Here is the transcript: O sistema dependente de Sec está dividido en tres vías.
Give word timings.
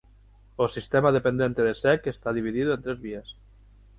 O 0.63 0.65
sistema 0.75 1.15
dependente 1.17 1.61
de 1.67 1.73
Sec 1.81 2.01
está 2.07 2.29
dividido 2.39 2.69
en 2.73 2.81
tres 2.85 2.99
vías. 3.05 3.27